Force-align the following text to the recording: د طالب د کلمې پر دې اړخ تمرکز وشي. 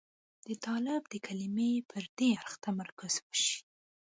د 0.47 0.49
طالب 0.65 1.01
د 1.07 1.13
کلمې 1.27 1.71
پر 1.89 2.03
دې 2.17 2.29
اړخ 2.41 2.53
تمرکز 2.65 3.13
وشي. 3.27 3.57